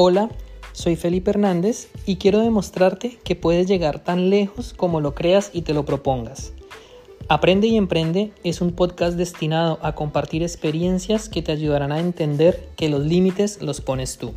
Hola, 0.00 0.28
soy 0.70 0.94
Felipe 0.94 1.30
Hernández 1.30 1.88
y 2.06 2.18
quiero 2.18 2.38
demostrarte 2.38 3.18
que 3.24 3.34
puedes 3.34 3.66
llegar 3.66 3.98
tan 3.98 4.30
lejos 4.30 4.72
como 4.72 5.00
lo 5.00 5.12
creas 5.16 5.50
y 5.52 5.62
te 5.62 5.74
lo 5.74 5.84
propongas. 5.84 6.52
Aprende 7.28 7.66
y 7.66 7.76
Emprende 7.76 8.30
es 8.44 8.60
un 8.60 8.70
podcast 8.70 9.16
destinado 9.16 9.80
a 9.82 9.96
compartir 9.96 10.44
experiencias 10.44 11.28
que 11.28 11.42
te 11.42 11.50
ayudarán 11.50 11.90
a 11.90 11.98
entender 11.98 12.68
que 12.76 12.88
los 12.88 13.04
límites 13.04 13.60
los 13.60 13.80
pones 13.80 14.18
tú. 14.18 14.34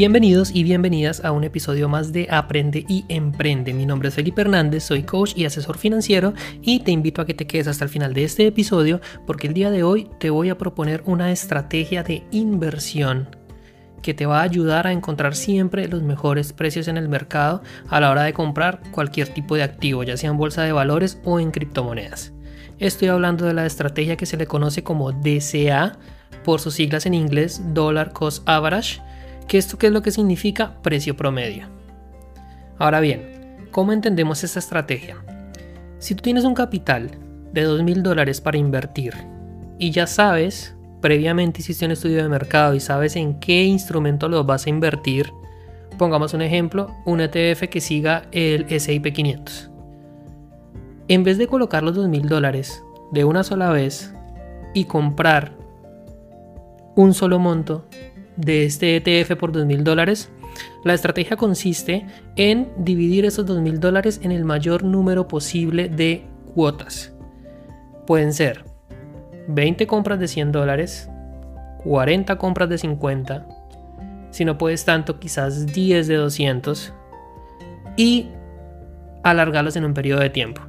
Bienvenidos 0.00 0.50
y 0.54 0.64
bienvenidas 0.64 1.22
a 1.26 1.30
un 1.30 1.44
episodio 1.44 1.86
más 1.86 2.10
de 2.10 2.26
Aprende 2.30 2.86
y 2.88 3.04
Emprende. 3.10 3.74
Mi 3.74 3.84
nombre 3.84 4.08
es 4.08 4.14
Felipe 4.14 4.40
Hernández, 4.40 4.84
soy 4.84 5.02
coach 5.02 5.34
y 5.36 5.44
asesor 5.44 5.76
financiero 5.76 6.32
y 6.62 6.80
te 6.80 6.90
invito 6.90 7.20
a 7.20 7.26
que 7.26 7.34
te 7.34 7.46
quedes 7.46 7.66
hasta 7.66 7.84
el 7.84 7.90
final 7.90 8.14
de 8.14 8.24
este 8.24 8.46
episodio 8.46 9.02
porque 9.26 9.48
el 9.48 9.52
día 9.52 9.70
de 9.70 9.82
hoy 9.82 10.08
te 10.18 10.30
voy 10.30 10.48
a 10.48 10.56
proponer 10.56 11.02
una 11.04 11.30
estrategia 11.32 12.02
de 12.02 12.24
inversión 12.30 13.36
que 14.00 14.14
te 14.14 14.24
va 14.24 14.40
a 14.40 14.44
ayudar 14.44 14.86
a 14.86 14.92
encontrar 14.92 15.36
siempre 15.36 15.86
los 15.86 16.02
mejores 16.02 16.54
precios 16.54 16.88
en 16.88 16.96
el 16.96 17.10
mercado 17.10 17.62
a 17.90 18.00
la 18.00 18.10
hora 18.10 18.22
de 18.22 18.32
comprar 18.32 18.80
cualquier 18.92 19.28
tipo 19.28 19.54
de 19.54 19.64
activo, 19.64 20.02
ya 20.02 20.16
sea 20.16 20.30
en 20.30 20.38
bolsa 20.38 20.62
de 20.62 20.72
valores 20.72 21.20
o 21.24 21.40
en 21.40 21.50
criptomonedas. 21.50 22.32
Estoy 22.78 23.08
hablando 23.08 23.44
de 23.44 23.52
la 23.52 23.66
estrategia 23.66 24.16
que 24.16 24.24
se 24.24 24.38
le 24.38 24.46
conoce 24.46 24.82
como 24.82 25.12
DCA 25.12 25.98
por 26.42 26.58
sus 26.58 26.72
siglas 26.72 27.04
en 27.04 27.12
inglés 27.12 27.60
Dollar 27.74 28.14
Cost 28.14 28.48
Average 28.48 29.02
¿Qué 29.50 29.58
esto 29.58 29.78
qué 29.78 29.88
es 29.88 29.92
lo 29.92 30.00
que 30.00 30.12
significa 30.12 30.80
precio 30.80 31.16
promedio? 31.16 31.66
Ahora 32.78 33.00
bien, 33.00 33.66
¿cómo 33.72 33.92
entendemos 33.92 34.44
esta 34.44 34.60
estrategia? 34.60 35.16
Si 35.98 36.14
tú 36.14 36.22
tienes 36.22 36.44
un 36.44 36.54
capital 36.54 37.10
de 37.52 37.62
2 37.64 37.82
mil 37.82 38.04
dólares 38.04 38.40
para 38.40 38.58
invertir 38.58 39.12
y 39.76 39.90
ya 39.90 40.06
sabes, 40.06 40.76
previamente 41.00 41.62
hiciste 41.62 41.84
un 41.84 41.90
estudio 41.90 42.22
de 42.22 42.28
mercado 42.28 42.76
y 42.76 42.80
sabes 42.80 43.16
en 43.16 43.40
qué 43.40 43.64
instrumento 43.64 44.28
lo 44.28 44.44
vas 44.44 44.66
a 44.66 44.70
invertir, 44.70 45.32
pongamos 45.98 46.32
un 46.32 46.42
ejemplo, 46.42 46.94
un 47.04 47.20
ETF 47.20 47.68
que 47.68 47.80
siga 47.80 48.28
el 48.30 48.68
SIP 48.78 49.12
500. 49.12 49.68
En 51.08 51.24
vez 51.24 51.38
de 51.38 51.48
colocar 51.48 51.82
los 51.82 51.96
2 51.96 52.08
mil 52.08 52.28
dólares 52.28 52.84
de 53.10 53.24
una 53.24 53.42
sola 53.42 53.70
vez 53.70 54.14
y 54.74 54.84
comprar 54.84 55.54
un 56.94 57.14
solo 57.14 57.40
monto, 57.40 57.88
de 58.40 58.64
este 58.64 58.96
ETF 58.96 59.36
por 59.36 59.52
$2,000 59.52 59.66
mil 59.66 59.84
dólares, 59.84 60.30
la 60.84 60.94
estrategia 60.94 61.36
consiste 61.36 62.06
en 62.36 62.68
dividir 62.78 63.24
esos 63.24 63.46
$2,000 63.46 63.60
mil 63.60 63.80
dólares 63.80 64.20
en 64.22 64.32
el 64.32 64.44
mayor 64.44 64.82
número 64.82 65.28
posible 65.28 65.88
de 65.88 66.24
cuotas. 66.54 67.12
Pueden 68.06 68.32
ser 68.32 68.64
20 69.48 69.86
compras 69.86 70.18
de 70.18 70.28
100 70.28 70.52
dólares, 70.52 71.08
40 71.84 72.36
compras 72.38 72.68
de 72.68 72.78
50, 72.78 73.46
si 74.30 74.44
no 74.44 74.58
puedes 74.58 74.84
tanto, 74.84 75.18
quizás 75.18 75.66
10 75.66 76.06
de 76.06 76.14
200 76.14 76.92
y 77.96 78.28
alargarlos 79.22 79.76
en 79.76 79.84
un 79.84 79.94
periodo 79.94 80.20
de 80.20 80.30
tiempo. 80.30 80.62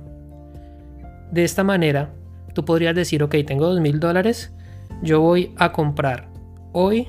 De 1.32 1.44
esta 1.44 1.64
manera, 1.64 2.12
tú 2.54 2.66
podrías 2.66 2.96
decir, 2.96 3.24
ok, 3.24 3.36
tengo 3.46 3.72
$2,000 3.72 3.82
mil 3.82 4.00
dólares, 4.00 4.54
yo 5.02 5.22
voy 5.22 5.54
a 5.58 5.72
comprar 5.72 6.28
hoy 6.74 7.08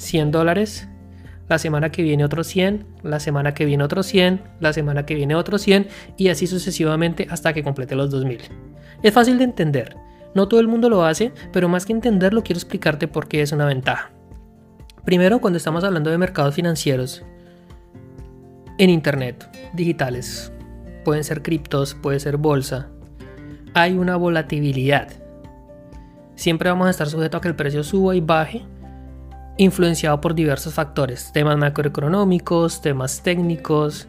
100 0.00 0.30
dólares, 0.30 0.88
la 1.48 1.58
semana 1.58 1.90
que 1.90 2.02
viene 2.02 2.24
otros 2.24 2.46
100, 2.46 2.86
la 3.02 3.20
semana 3.20 3.52
que 3.54 3.66
viene 3.66 3.84
otros 3.84 4.06
100, 4.06 4.40
la 4.60 4.72
semana 4.72 5.04
que 5.04 5.14
viene 5.14 5.34
otros 5.34 5.62
100 5.62 5.88
y 6.16 6.28
así 6.28 6.46
sucesivamente 6.46 7.26
hasta 7.28 7.52
que 7.52 7.62
complete 7.62 7.94
los 7.94 8.10
2000. 8.10 8.40
Es 9.02 9.12
fácil 9.12 9.36
de 9.36 9.44
entender, 9.44 9.96
no 10.34 10.48
todo 10.48 10.60
el 10.60 10.68
mundo 10.68 10.88
lo 10.88 11.04
hace, 11.04 11.32
pero 11.52 11.68
más 11.68 11.84
que 11.84 11.92
entenderlo 11.92 12.42
quiero 12.42 12.58
explicarte 12.58 13.08
por 13.08 13.28
qué 13.28 13.42
es 13.42 13.52
una 13.52 13.66
ventaja. 13.66 14.10
Primero, 15.04 15.40
cuando 15.40 15.58
estamos 15.58 15.84
hablando 15.84 16.10
de 16.10 16.18
mercados 16.18 16.54
financieros, 16.54 17.24
en 18.78 18.88
Internet, 18.88 19.50
digitales, 19.74 20.52
pueden 21.04 21.24
ser 21.24 21.42
criptos, 21.42 21.94
puede 21.94 22.20
ser 22.20 22.38
bolsa, 22.38 22.88
hay 23.74 23.98
una 23.98 24.16
volatilidad. 24.16 25.08
Siempre 26.36 26.70
vamos 26.70 26.86
a 26.86 26.90
estar 26.90 27.08
sujetos 27.08 27.38
a 27.38 27.42
que 27.42 27.48
el 27.48 27.56
precio 27.56 27.82
suba 27.82 28.14
y 28.14 28.20
baje, 28.20 28.62
influenciado 29.60 30.22
por 30.22 30.34
diversos 30.34 30.72
factores, 30.72 31.32
temas 31.32 31.58
macroeconómicos, 31.58 32.80
temas 32.80 33.22
técnicos, 33.22 34.08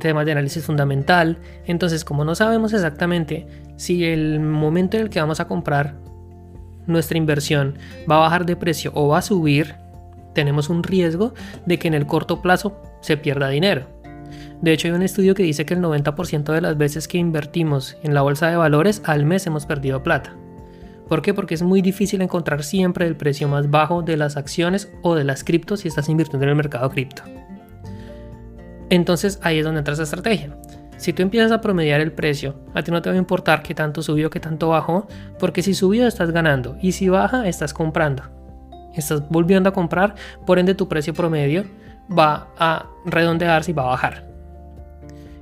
temas 0.00 0.26
de 0.26 0.32
análisis 0.32 0.64
fundamental. 0.64 1.38
Entonces, 1.64 2.04
como 2.04 2.24
no 2.24 2.34
sabemos 2.34 2.72
exactamente 2.72 3.46
si 3.76 4.04
el 4.04 4.40
momento 4.40 4.96
en 4.96 5.04
el 5.04 5.10
que 5.10 5.20
vamos 5.20 5.38
a 5.38 5.46
comprar 5.46 5.94
nuestra 6.88 7.16
inversión 7.16 7.78
va 8.10 8.16
a 8.16 8.20
bajar 8.20 8.46
de 8.46 8.56
precio 8.56 8.90
o 8.96 9.06
va 9.06 9.18
a 9.18 9.22
subir, 9.22 9.76
tenemos 10.34 10.68
un 10.68 10.82
riesgo 10.82 11.34
de 11.66 11.78
que 11.78 11.86
en 11.86 11.94
el 11.94 12.06
corto 12.06 12.42
plazo 12.42 12.82
se 13.00 13.16
pierda 13.16 13.48
dinero. 13.50 13.86
De 14.60 14.72
hecho, 14.72 14.88
hay 14.88 14.94
un 14.94 15.02
estudio 15.02 15.36
que 15.36 15.44
dice 15.44 15.64
que 15.64 15.74
el 15.74 15.82
90% 15.82 16.52
de 16.52 16.60
las 16.60 16.76
veces 16.76 17.06
que 17.06 17.18
invertimos 17.18 17.96
en 18.02 18.12
la 18.12 18.22
bolsa 18.22 18.48
de 18.48 18.56
valores 18.56 19.02
al 19.04 19.24
mes 19.24 19.46
hemos 19.46 19.66
perdido 19.66 20.02
plata. 20.02 20.34
¿Por 21.08 21.22
qué? 21.22 21.34
Porque 21.34 21.54
es 21.54 21.62
muy 21.62 21.82
difícil 21.82 22.22
encontrar 22.22 22.62
siempre 22.62 23.06
el 23.06 23.16
precio 23.16 23.48
más 23.48 23.70
bajo 23.70 24.02
de 24.02 24.16
las 24.16 24.36
acciones 24.36 24.90
o 25.02 25.14
de 25.14 25.24
las 25.24 25.44
criptos 25.44 25.80
si 25.80 25.88
estás 25.88 26.08
invirtiendo 26.08 26.44
en 26.44 26.50
el 26.50 26.56
mercado 26.56 26.88
cripto. 26.90 27.22
Entonces 28.90 29.38
ahí 29.42 29.58
es 29.58 29.64
donde 29.64 29.80
entra 29.80 29.94
esa 29.94 30.04
estrategia. 30.04 30.56
Si 30.96 31.12
tú 31.12 31.22
empiezas 31.22 31.52
a 31.52 31.60
promediar 31.60 32.00
el 32.00 32.12
precio, 32.12 32.54
a 32.72 32.82
ti 32.82 32.90
no 32.90 33.02
te 33.02 33.10
va 33.10 33.14
a 33.14 33.18
importar 33.18 33.62
qué 33.62 33.74
tanto 33.74 34.02
subió, 34.02 34.30
qué 34.30 34.40
tanto 34.40 34.68
bajó, 34.70 35.06
porque 35.38 35.62
si 35.62 35.74
subió 35.74 36.06
estás 36.06 36.30
ganando 36.30 36.76
y 36.80 36.92
si 36.92 37.08
baja 37.08 37.46
estás 37.48 37.74
comprando. 37.74 38.22
Estás 38.94 39.28
volviendo 39.28 39.68
a 39.68 39.72
comprar, 39.72 40.14
por 40.46 40.58
ende 40.58 40.74
tu 40.74 40.88
precio 40.88 41.12
promedio 41.12 41.64
va 42.16 42.48
a 42.58 42.86
redondearse 43.04 43.72
y 43.72 43.74
va 43.74 43.82
a 43.82 43.86
bajar. 43.86 44.24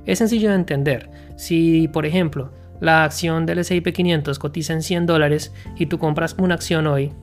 Es 0.05 0.17
sencillo 0.17 0.49
de 0.49 0.55
entender. 0.55 1.09
Si, 1.35 1.87
por 1.87 2.05
ejemplo, 2.05 2.51
la 2.83 3.05
acción 3.05 3.45
del 3.45 3.59
S&P 3.59 3.93
500 3.93 4.37
cotiza 4.39 4.73
en 4.73 4.81
100 4.81 5.05
dólares 5.05 5.53
y 5.77 5.85
tú 5.85 5.99
compras 5.99 6.35
una 6.37 6.55
acción 6.55 6.85
hoy 6.85 7.13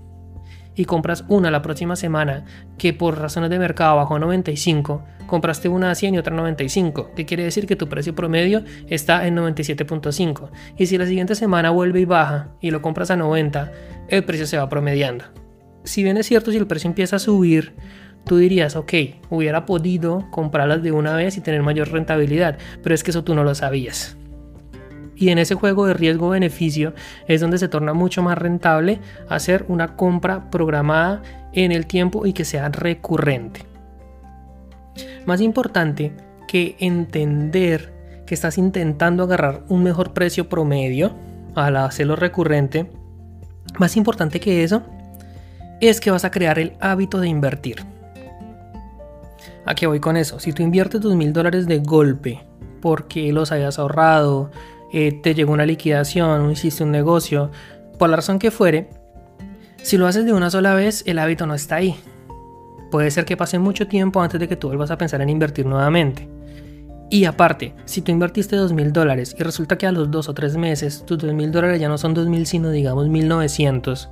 y 0.74 0.86
compras 0.86 1.26
una 1.28 1.50
la 1.50 1.60
próxima 1.60 1.96
semana 1.96 2.46
que 2.78 2.94
por 2.94 3.18
razones 3.18 3.50
de 3.50 3.58
mercado 3.58 3.96
bajó 3.96 4.16
a 4.16 4.20
95, 4.20 5.04
compraste 5.26 5.68
una 5.68 5.90
a 5.90 5.94
100 5.94 6.14
y 6.14 6.18
otra 6.18 6.32
a 6.32 6.38
95, 6.38 7.10
que 7.14 7.26
quiere 7.26 7.44
decir 7.44 7.66
que 7.66 7.76
tu 7.76 7.90
precio 7.90 8.14
promedio 8.14 8.64
está 8.88 9.26
en 9.26 9.36
97.5. 9.36 10.48
Y 10.78 10.86
si 10.86 10.96
la 10.96 11.04
siguiente 11.04 11.34
semana 11.34 11.68
vuelve 11.68 12.00
y 12.00 12.06
baja 12.06 12.54
y 12.62 12.70
lo 12.70 12.80
compras 12.80 13.10
a 13.10 13.16
90, 13.16 13.70
el 14.08 14.24
precio 14.24 14.46
se 14.46 14.56
va 14.56 14.70
promediando. 14.70 15.26
Si 15.84 16.02
bien 16.02 16.16
es 16.16 16.24
cierto, 16.24 16.52
si 16.52 16.56
el 16.56 16.68
precio 16.68 16.88
empieza 16.88 17.16
a 17.16 17.18
subir, 17.18 17.74
tú 18.24 18.38
dirías, 18.38 18.76
ok, 18.76 18.94
hubiera 19.28 19.66
podido 19.66 20.26
comprarlas 20.30 20.82
de 20.82 20.92
una 20.92 21.14
vez 21.16 21.36
y 21.36 21.42
tener 21.42 21.62
mayor 21.62 21.90
rentabilidad, 21.90 22.56
pero 22.82 22.94
es 22.94 23.04
que 23.04 23.10
eso 23.10 23.24
tú 23.24 23.34
no 23.34 23.44
lo 23.44 23.54
sabías. 23.54 24.16
Y 25.20 25.28
en 25.28 25.38
ese 25.38 25.54
juego 25.54 25.86
de 25.86 25.92
riesgo-beneficio 25.92 26.94
es 27.28 27.42
donde 27.42 27.58
se 27.58 27.68
torna 27.68 27.92
mucho 27.92 28.22
más 28.22 28.38
rentable 28.38 29.00
hacer 29.28 29.66
una 29.68 29.94
compra 29.94 30.50
programada 30.50 31.20
en 31.52 31.72
el 31.72 31.86
tiempo 31.86 32.24
y 32.24 32.32
que 32.32 32.46
sea 32.46 32.70
recurrente. 32.70 33.66
Más 35.26 35.42
importante 35.42 36.12
que 36.48 36.74
entender 36.80 37.92
que 38.26 38.32
estás 38.32 38.56
intentando 38.56 39.24
agarrar 39.24 39.62
un 39.68 39.82
mejor 39.82 40.14
precio 40.14 40.48
promedio 40.48 41.12
al 41.54 41.76
hacerlo 41.76 42.16
recurrente, 42.16 42.90
más 43.78 43.98
importante 43.98 44.40
que 44.40 44.64
eso 44.64 44.82
es 45.82 46.00
que 46.00 46.10
vas 46.10 46.24
a 46.24 46.30
crear 46.30 46.58
el 46.58 46.72
hábito 46.80 47.20
de 47.20 47.28
invertir. 47.28 47.84
¿A 49.66 49.74
qué 49.74 49.86
voy 49.86 50.00
con 50.00 50.16
eso? 50.16 50.40
Si 50.40 50.54
tú 50.54 50.62
inviertes 50.62 51.02
dos 51.02 51.14
mil 51.14 51.34
dólares 51.34 51.66
de 51.66 51.78
golpe 51.80 52.40
porque 52.80 53.30
los 53.34 53.52
hayas 53.52 53.78
ahorrado, 53.78 54.50
eh, 54.92 55.12
te 55.22 55.34
llegó 55.34 55.52
una 55.52 55.66
liquidación, 55.66 56.50
hiciste 56.50 56.84
un 56.84 56.90
negocio, 56.90 57.50
por 57.98 58.10
la 58.10 58.16
razón 58.16 58.38
que 58.38 58.50
fuere, 58.50 58.88
si 59.82 59.96
lo 59.96 60.06
haces 60.06 60.26
de 60.26 60.32
una 60.32 60.50
sola 60.50 60.74
vez, 60.74 61.02
el 61.06 61.18
hábito 61.18 61.46
no 61.46 61.54
está 61.54 61.76
ahí. 61.76 61.96
Puede 62.90 63.10
ser 63.10 63.24
que 63.24 63.36
pase 63.36 63.58
mucho 63.58 63.88
tiempo 63.88 64.20
antes 64.20 64.38
de 64.38 64.48
que 64.48 64.56
tú 64.56 64.68
vuelvas 64.68 64.90
a 64.90 64.98
pensar 64.98 65.22
en 65.22 65.30
invertir 65.30 65.64
nuevamente. 65.64 66.28
Y 67.08 67.24
aparte, 67.24 67.74
si 67.86 68.02
tú 68.02 68.12
invertiste 68.12 68.56
dos 68.56 68.72
mil 68.72 68.92
dólares 68.92 69.34
y 69.38 69.42
resulta 69.42 69.78
que 69.78 69.86
a 69.86 69.92
los 69.92 70.10
dos 70.10 70.28
o 70.28 70.34
tres 70.34 70.56
meses 70.56 71.04
tus 71.06 71.18
dos 71.18 71.32
mil 71.32 71.50
dólares 71.50 71.80
ya 71.80 71.88
no 71.88 71.98
son 71.98 72.14
dos 72.14 72.28
mil 72.28 72.46
sino 72.46 72.70
digamos 72.70 73.08
1900 73.08 74.10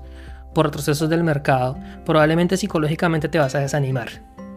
por 0.52 0.66
retrocesos 0.66 1.08
del 1.08 1.22
mercado, 1.22 1.76
probablemente 2.04 2.56
psicológicamente 2.56 3.28
te 3.28 3.38
vas 3.38 3.54
a 3.54 3.60
desanimar. 3.60 4.08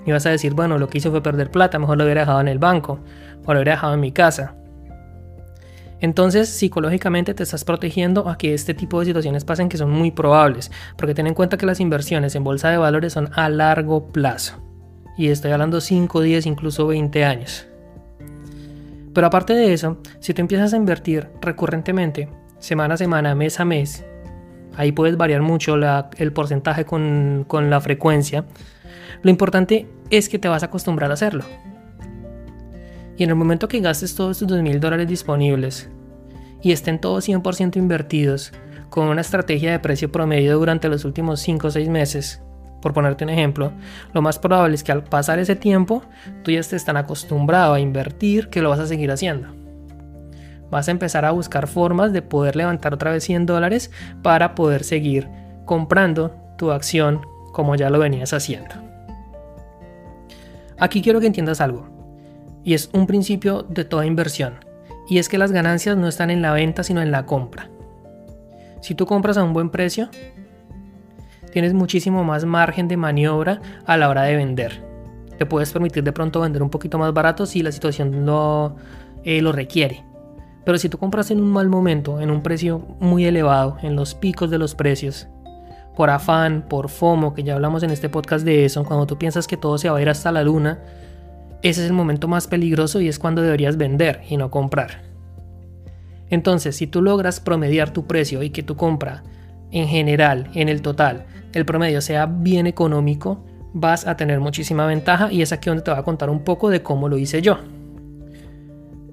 Y 0.06 0.12
vas 0.12 0.25
a 0.25 0.31
decir, 0.31 0.56
bueno, 0.56 0.79
lo 0.79 0.88
que 0.88 0.97
hice 0.97 1.12
fue 1.12 1.21
perder 1.21 1.51
plata, 1.51 1.77
mejor 1.77 1.97
lo 1.97 2.06
hubiera 2.06 2.21
dejado 2.21 2.41
en 2.41 2.47
el 2.47 2.57
banco 2.57 3.00
o 3.45 3.53
lo 3.53 3.59
hubiera 3.59 3.73
dejado 3.73 3.94
en 3.94 4.00
mi 4.00 4.12
casa. 4.12 4.56
Entonces, 6.01 6.50
psicológicamente 6.50 7.36
te 7.36 7.44
estás 7.44 7.63
protegiendo 7.63 8.27
a 8.27 8.38
que 8.38 8.56
este 8.56 8.74
tipo 8.74 9.00
de 9.00 9.06
situaciones 9.06 9.45
pasen 9.45 9.69
que 9.69 9.77
son 9.77 9.92
muy 9.92 10.09
probables, 10.09 10.71
porque 10.98 11.13
ten 11.13 11.27
en 11.27 11.36
cuenta 11.36 11.57
que 11.57 11.68
las 11.68 11.80
inversiones 11.80 12.36
en 12.36 12.44
bolsa 12.44 12.69
de 12.69 12.77
valores 12.77 13.13
son 13.13 13.30
a 13.33 13.50
largo 13.50 14.07
plazo. 14.12 14.56
Y 15.15 15.27
estoy 15.27 15.51
hablando 15.51 15.80
5, 15.80 16.21
10, 16.21 16.48
incluso 16.48 16.88
20 16.88 17.24
años. 17.24 17.68
Pero 19.13 19.27
aparte 19.27 19.53
de 19.53 19.74
eso, 19.74 20.00
si 20.19 20.33
tú 20.33 20.42
empiezas 20.42 20.74
a 20.74 20.77
invertir 20.77 21.27
recurrentemente, 21.39 22.30
semana 22.57 22.95
a 22.95 22.97
semana, 22.97 23.36
mes 23.36 23.59
a 23.59 23.65
mes, 23.65 24.04
ahí 24.75 24.92
puedes 24.92 25.18
variar 25.18 25.42
mucho 25.42 25.75
el 25.75 26.33
porcentaje 26.33 26.86
con, 26.86 27.45
con 27.47 27.69
la 27.69 27.80
frecuencia, 27.80 28.45
lo 29.21 29.30
importante 29.30 29.88
es 30.09 30.30
que 30.30 30.39
te 30.39 30.47
vas 30.47 30.63
a 30.63 30.68
acostumbrar 30.68 31.12
a 31.12 31.13
hacerlo. 31.13 31.44
Y 33.21 33.23
en 33.23 33.29
el 33.29 33.35
momento 33.35 33.68
que 33.68 33.81
gastes 33.81 34.15
todos 34.15 34.39
tus 34.39 34.47
2 34.47 34.63
mil 34.63 34.79
dólares 34.79 35.07
disponibles 35.07 35.88
y 36.59 36.71
estén 36.71 37.00
todos 37.00 37.29
100% 37.29 37.77
invertidos 37.77 38.51
con 38.89 39.09
una 39.09 39.21
estrategia 39.21 39.71
de 39.71 39.77
precio 39.77 40.12
promedio 40.12 40.57
durante 40.57 40.89
los 40.89 41.06
últimos 41.06 41.39
5 41.39 41.68
o 41.68 41.69
6 41.69 41.88
meses, 41.88 42.41
por 42.81 42.94
ponerte 42.94 43.23
un 43.23 43.29
ejemplo, 43.29 43.73
lo 44.12 44.23
más 44.23 44.39
probable 44.39 44.73
es 44.73 44.83
que 44.83 44.91
al 44.91 45.03
pasar 45.03 45.38
ese 45.38 45.56
tiempo 45.56 46.01
tú 46.41 46.50
ya 46.50 46.59
estés 46.59 46.83
tan 46.83 46.97
acostumbrado 46.97 47.75
a 47.75 47.79
invertir 47.79 48.50
que 48.50 48.63
lo 48.63 48.71
vas 48.71 48.79
a 48.79 48.88
seguir 48.88 49.12
haciendo. 49.12 49.50
Vas 50.71 50.88
a 50.88 50.91
empezar 50.91 51.23
a 51.23 51.29
buscar 51.29 51.68
formas 51.68 52.13
de 52.13 52.23
poder 52.23 52.56
levantar 52.56 52.95
otra 52.95 53.12
vez 53.12 53.23
100 53.23 53.45
dólares 53.45 53.91
para 54.23 54.56
poder 54.56 54.83
seguir 54.83 55.29
comprando 55.65 56.35
tu 56.57 56.71
acción 56.71 57.21
como 57.53 57.75
ya 57.75 57.91
lo 57.91 58.00
venías 58.00 58.33
haciendo. 58.33 58.73
Aquí 60.79 61.03
quiero 61.03 61.19
que 61.19 61.27
entiendas 61.27 61.62
algo, 61.62 61.91
y 62.63 62.74
es 62.74 62.90
un 62.94 63.08
principio 63.08 63.63
de 63.63 63.86
toda 63.86 64.06
inversión, 64.06 64.56
y 65.10 65.18
es 65.18 65.30
que 65.30 65.38
las 65.38 65.52
ganancias 65.52 65.98
no 65.98 66.08
están 66.08 66.30
en 66.30 66.42
la 66.42 66.54
venta 66.54 66.84
sino 66.84 67.02
en 67.02 67.12
la 67.12 67.25
compra. 67.25 67.69
Si 68.81 68.96
tú 68.96 69.06
compras 69.06 69.38
a 69.38 69.44
un 69.44 69.54
buen 69.54 69.69
precio, 69.69 70.10
tienes 71.52 71.74
muchísimo 71.74 72.24
más 72.24 72.46
margen 72.46 72.88
de 72.88 72.98
maniobra 72.98 73.62
a 73.86 73.98
la 73.98 74.10
hora 74.10 74.24
de 74.24 74.36
vender. 74.36 74.84
Te 75.38 75.46
puedes 75.46 75.72
permitir 75.72 76.04
de 76.04 76.13
pronto 76.13 76.42
vender 76.42 76.63
un 76.63 76.69
poquito 76.69 76.98
más 76.98 77.13
barato 77.13 77.46
si 77.46 77.62
la 77.62 77.72
situación 77.72 78.25
no 78.25 78.75
eh, 79.24 79.42
lo 79.42 79.52
requiere. 79.52 80.04
Pero 80.66 80.78
si 80.78 80.90
tú 80.90 80.98
compras 80.98 81.31
en 81.31 81.42
un 81.42 81.52
mal 81.52 81.68
momento, 81.68 82.22
en 82.22 82.30
un 82.30 82.44
precio 82.44 82.86
muy 83.00 83.25
elevado, 83.25 83.78
en 83.81 83.96
los 83.96 84.14
picos 84.14 84.50
de 84.52 84.60
los 84.60 84.75
precios, 84.75 85.28
por 85.96 86.10
afán, 86.10 86.66
por 86.68 86.90
FOMO, 86.90 87.34
que 87.34 87.44
ya 87.44 87.56
hablamos 87.56 87.84
en 87.84 87.92
este 87.92 88.10
podcast 88.10 88.46
de 88.46 88.66
eso, 88.66 88.84
cuando 88.84 89.07
tú 89.07 89.18
piensas 89.18 89.48
que 89.48 89.57
todo 89.57 89.78
se 89.78 89.90
va 89.90 89.98
a 89.98 90.02
ir 90.02 90.10
hasta 90.10 90.31
la 90.31 90.44
luna, 90.44 90.80
ese 91.62 91.81
es 91.81 91.88
el 91.88 91.94
momento 91.94 92.28
más 92.28 92.48
peligroso 92.48 93.02
y 93.02 93.08
es 93.08 93.19
cuando 93.19 93.42
deberías 93.42 93.78
vender 93.78 94.22
y 94.30 94.38
no 94.38 94.50
comprar. 94.50 95.04
Entonces, 96.30 96.75
si 96.75 96.88
tú 96.88 97.02
logras 97.02 97.40
promediar 97.40 97.92
tu 97.92 98.08
precio 98.08 98.42
y 98.42 98.50
que 98.50 98.63
tu 98.63 98.75
compra 98.75 99.24
en 99.72 99.88
general, 99.88 100.50
en 100.54 100.69
el 100.69 100.81
total, 100.81 101.25
el 101.54 101.66
promedio 101.66 102.02
sea 102.02 102.25
bien 102.25 102.68
económico, 102.68 103.44
vas 103.74 104.08
a 104.08 104.16
tener 104.16 104.40
muchísima 104.40 104.86
ventaja 104.86 105.31
y 105.31 105.42
es 105.42 105.52
aquí 105.52 105.69
donde 105.69 105.84
te 105.84 105.92
voy 105.92 106.00
a 106.00 106.04
contar 106.04 106.30
un 106.30 106.44
poco 106.44 106.69
de 106.69 106.81
cómo 106.81 107.10
lo 107.10 107.18
hice 107.18 107.42
yo. 107.42 107.60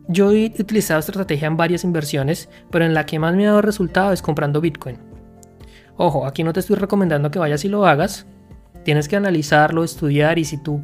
Yo 0.09 0.33
he 0.33 0.47
utilizado 0.59 1.01
esta 1.01 1.12
estrategia 1.12 1.49
en 1.49 1.56
varias 1.56 1.85
inversiones, 1.85 2.49
pero 2.71 2.85
en 2.85 2.94
la 2.94 3.05
que 3.05 3.19
más 3.19 3.35
me 3.35 3.47
ha 3.47 3.51
dado 3.51 3.62
resultado 3.62 4.12
es 4.12 4.23
comprando 4.23 4.61
Bitcoin. 4.61 4.97
Ojo, 5.97 6.25
aquí 6.25 6.44
no 6.44 6.53
te 6.53 6.61
estoy 6.61 6.77
recomendando 6.77 7.31
que 7.31 7.39
vayas 7.39 7.65
y 7.65 7.69
lo 7.69 7.87
hagas. 7.87 8.27
Tienes 8.85 9.09
que 9.09 9.17
analizarlo, 9.17 9.85
estudiar 9.85 10.39
y 10.39 10.44
si 10.44 10.56
tú 10.56 10.83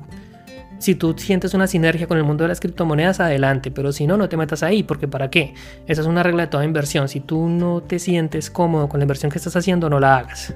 si 0.79 0.95
tú 0.95 1.15
sientes 1.17 1.55
una 1.55 1.67
sinergia 1.67 2.07
con 2.07 2.19
el 2.19 2.25
mundo 2.25 2.45
de 2.45 2.49
las 2.49 2.61
criptomonedas, 2.61 3.21
adelante, 3.21 3.71
pero 3.71 3.93
si 3.93 4.07
no, 4.07 4.17
no 4.17 4.29
te 4.29 4.37
metas 4.37 4.63
ahí, 4.63 4.83
porque 4.83 5.09
¿para 5.09 5.31
qué? 5.31 5.55
Esa 5.87 6.03
es 6.03 6.07
una 6.07 6.23
regla 6.23 6.45
de 6.45 6.49
toda 6.49 6.65
inversión. 6.65 7.09
Si 7.09 7.21
tú 7.21 7.49
no 7.49 7.83
te 7.83 7.99
sientes 7.99 8.51
cómodo 8.51 8.89
con 8.89 9.01
la 9.01 9.05
inversión 9.05 9.31
que 9.31 9.39
estás 9.39 9.57
haciendo, 9.57 9.89
no 9.89 10.01
la 10.01 10.19
hagas. 10.19 10.55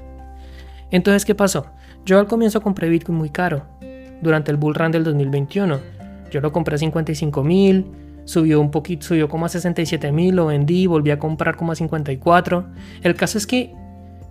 Entonces, 0.91 1.25
¿qué 1.25 1.35
pasó? 1.35 1.67
Yo 2.05 2.19
al 2.19 2.27
comienzo 2.27 2.61
compré 2.61 2.89
Bitcoin 2.89 3.17
muy 3.17 3.29
caro, 3.29 3.65
durante 4.21 4.51
el 4.51 4.57
bull 4.57 4.75
run 4.75 4.91
del 4.91 5.03
2021. 5.03 5.79
Yo 6.31 6.41
lo 6.41 6.51
compré 6.51 6.75
a 6.75 6.77
55 6.77 7.43
mil, 7.43 7.85
subió 8.25 8.61
un 8.61 8.71
poquito, 8.71 9.07
subió 9.07 9.27
como 9.27 9.45
a 9.45 9.49
67 9.49 10.11
mil, 10.11 10.35
lo 10.35 10.47
vendí, 10.47 10.85
volví 10.87 11.11
a 11.11 11.19
comprar 11.19 11.55
como 11.55 11.71
a 11.71 11.75
54. 11.75 12.65
El 13.01 13.15
caso 13.15 13.37
es 13.37 13.47
que 13.47 13.73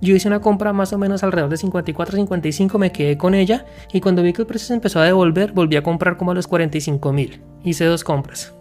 yo 0.00 0.14
hice 0.14 0.28
una 0.28 0.40
compra 0.40 0.72
más 0.72 0.92
o 0.92 0.98
menos 0.98 1.22
alrededor 1.22 1.50
de 1.50 1.56
54, 1.56 2.16
55, 2.16 2.78
me 2.78 2.92
quedé 2.92 3.18
con 3.18 3.34
ella 3.34 3.66
y 3.92 4.00
cuando 4.00 4.22
vi 4.22 4.32
que 4.32 4.42
el 4.42 4.46
precio 4.46 4.68
se 4.68 4.74
empezó 4.74 5.00
a 5.00 5.04
devolver, 5.04 5.52
volví 5.52 5.76
a 5.76 5.82
comprar 5.82 6.16
como 6.16 6.30
a 6.30 6.34
los 6.34 6.46
45 6.46 7.12
mil. 7.12 7.42
Hice 7.64 7.84
dos 7.84 8.04
compras. 8.04 8.54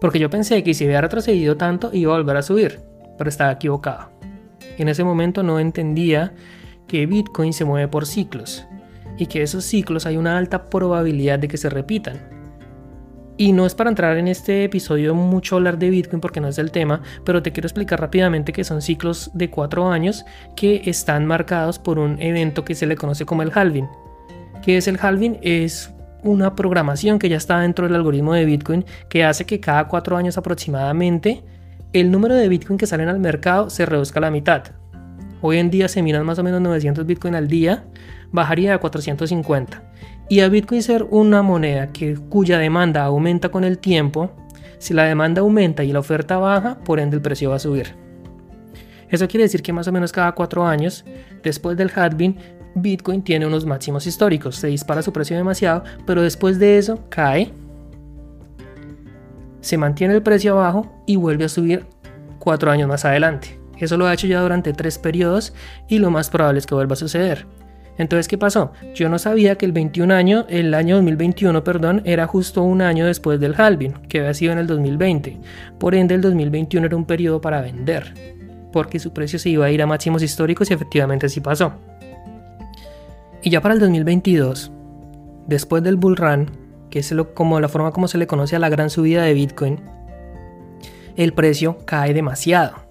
Porque 0.00 0.18
yo 0.18 0.28
pensé 0.28 0.62
que 0.62 0.74
si 0.74 0.84
había 0.84 1.00
retrocedido 1.00 1.56
tanto 1.56 1.90
iba 1.92 2.12
a 2.12 2.18
volver 2.18 2.36
a 2.36 2.42
subir, 2.42 2.80
pero 3.16 3.28
estaba 3.28 3.52
equivocado. 3.52 4.10
En 4.78 4.88
ese 4.88 5.04
momento 5.04 5.42
no 5.42 5.60
entendía 5.60 6.34
que 6.86 7.06
Bitcoin 7.06 7.52
se 7.52 7.64
mueve 7.64 7.88
por 7.88 8.06
ciclos 8.06 8.66
y 9.18 9.26
que 9.26 9.42
esos 9.42 9.64
ciclos 9.64 10.06
hay 10.06 10.16
una 10.16 10.36
alta 10.36 10.68
probabilidad 10.68 11.38
de 11.38 11.48
que 11.48 11.56
se 11.56 11.70
repitan. 11.70 12.35
Y 13.38 13.52
no 13.52 13.66
es 13.66 13.74
para 13.74 13.90
entrar 13.90 14.16
en 14.16 14.28
este 14.28 14.64
episodio 14.64 15.14
mucho 15.14 15.56
hablar 15.56 15.78
de 15.78 15.90
Bitcoin 15.90 16.20
porque 16.20 16.40
no 16.40 16.48
es 16.48 16.56
el 16.56 16.70
tema, 16.70 17.02
pero 17.22 17.42
te 17.42 17.52
quiero 17.52 17.66
explicar 17.66 18.00
rápidamente 18.00 18.52
que 18.52 18.64
son 18.64 18.80
ciclos 18.80 19.30
de 19.34 19.50
cuatro 19.50 19.88
años 19.88 20.24
que 20.54 20.82
están 20.86 21.26
marcados 21.26 21.78
por 21.78 21.98
un 21.98 22.20
evento 22.22 22.64
que 22.64 22.74
se 22.74 22.86
le 22.86 22.96
conoce 22.96 23.26
como 23.26 23.42
el 23.42 23.52
halving. 23.54 23.88
¿Qué 24.64 24.78
es 24.78 24.88
el 24.88 24.98
halving? 24.98 25.38
Es 25.42 25.92
una 26.22 26.56
programación 26.56 27.18
que 27.18 27.28
ya 27.28 27.36
está 27.36 27.60
dentro 27.60 27.86
del 27.86 27.96
algoritmo 27.96 28.32
de 28.32 28.46
Bitcoin 28.46 28.86
que 29.10 29.22
hace 29.22 29.44
que 29.44 29.60
cada 29.60 29.86
cuatro 29.86 30.16
años 30.16 30.38
aproximadamente 30.38 31.44
el 31.92 32.10
número 32.10 32.34
de 32.34 32.48
Bitcoin 32.48 32.78
que 32.78 32.86
salen 32.86 33.08
al 33.08 33.20
mercado 33.20 33.68
se 33.68 33.84
reduzca 33.84 34.18
a 34.18 34.22
la 34.22 34.30
mitad. 34.30 34.64
Hoy 35.42 35.58
en 35.58 35.70
día 35.70 35.88
se 35.88 36.02
miran 36.02 36.24
más 36.24 36.38
o 36.38 36.42
menos 36.42 36.62
900 36.62 37.04
Bitcoin 37.04 37.34
al 37.34 37.48
día, 37.48 37.84
bajaría 38.32 38.74
a 38.74 38.78
450 38.78 39.82
y 40.28 40.40
a 40.40 40.48
Bitcoin 40.48 40.82
ser 40.82 41.04
una 41.04 41.42
moneda 41.42 41.92
que, 41.92 42.16
cuya 42.28 42.58
demanda 42.58 43.04
aumenta 43.04 43.50
con 43.50 43.64
el 43.64 43.78
tiempo, 43.78 44.30
si 44.78 44.92
la 44.94 45.04
demanda 45.04 45.40
aumenta 45.40 45.84
y 45.84 45.92
la 45.92 46.00
oferta 46.00 46.36
baja, 46.38 46.78
por 46.84 47.00
ende 47.00 47.16
el 47.16 47.22
precio 47.22 47.50
va 47.50 47.56
a 47.56 47.60
subir. 47.60 47.94
Eso 49.08 49.28
quiere 49.28 49.44
decir 49.44 49.62
que 49.62 49.72
más 49.72 49.86
o 49.86 49.92
menos 49.92 50.12
cada 50.12 50.32
cuatro 50.32 50.66
años, 50.66 51.04
después 51.42 51.76
del 51.76 51.92
halving, 51.94 52.36
Bitcoin 52.74 53.22
tiene 53.22 53.46
unos 53.46 53.64
máximos 53.64 54.06
históricos, 54.06 54.56
se 54.56 54.66
dispara 54.66 55.00
su 55.00 55.12
precio 55.12 55.36
demasiado, 55.36 55.84
pero 56.06 56.22
después 56.22 56.58
de 56.58 56.76
eso 56.76 56.98
cae, 57.08 57.52
se 59.60 59.78
mantiene 59.78 60.14
el 60.14 60.22
precio 60.22 60.52
abajo 60.52 61.02
y 61.06 61.16
vuelve 61.16 61.44
a 61.44 61.48
subir 61.48 61.86
cuatro 62.38 62.70
años 62.70 62.88
más 62.88 63.04
adelante. 63.04 63.58
Eso 63.78 63.96
lo 63.96 64.06
ha 64.06 64.14
hecho 64.14 64.26
ya 64.26 64.40
durante 64.40 64.72
tres 64.72 64.98
periodos 64.98 65.54
y 65.88 65.98
lo 65.98 66.10
más 66.10 66.30
probable 66.30 66.58
es 66.58 66.66
que 66.66 66.74
vuelva 66.74 66.94
a 66.94 66.96
suceder. 66.96 67.46
Entonces, 67.98 68.28
¿qué 68.28 68.36
pasó? 68.36 68.72
Yo 68.94 69.08
no 69.08 69.18
sabía 69.18 69.56
que 69.56 69.64
el 69.64 69.72
21 69.72 70.14
año, 70.14 70.46
el 70.48 70.74
año 70.74 70.96
2021, 70.96 71.64
perdón, 71.64 72.02
era 72.04 72.26
justo 72.26 72.62
un 72.62 72.82
año 72.82 73.06
después 73.06 73.40
del 73.40 73.54
halving, 73.56 73.94
que 74.08 74.20
había 74.20 74.34
sido 74.34 74.52
en 74.52 74.58
el 74.58 74.66
2020. 74.66 75.38
Por 75.78 75.94
ende, 75.94 76.14
el 76.14 76.20
2021 76.20 76.86
era 76.86 76.96
un 76.96 77.06
periodo 77.06 77.40
para 77.40 77.62
vender, 77.62 78.12
porque 78.72 78.98
su 78.98 79.12
precio 79.12 79.38
se 79.38 79.50
iba 79.50 79.66
a 79.66 79.70
ir 79.70 79.80
a 79.82 79.86
máximos 79.86 80.22
históricos 80.22 80.70
y 80.70 80.74
efectivamente 80.74 81.26
así 81.26 81.40
pasó. 81.40 81.72
Y 83.42 83.50
ya 83.50 83.60
para 83.60 83.74
el 83.74 83.80
2022, 83.80 84.72
después 85.46 85.82
del 85.82 85.96
bull 85.96 86.16
run, 86.16 86.50
que 86.90 86.98
es 86.98 87.14
como 87.34 87.60
la 87.60 87.68
forma 87.68 87.92
como 87.92 88.08
se 88.08 88.18
le 88.18 88.26
conoce 88.26 88.56
a 88.56 88.58
la 88.58 88.68
gran 88.68 88.90
subida 88.90 89.22
de 89.22 89.34
Bitcoin, 89.34 89.80
el 91.16 91.32
precio 91.32 91.78
cae 91.86 92.12
demasiado 92.12 92.85